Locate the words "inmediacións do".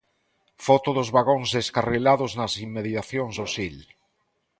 2.65-3.45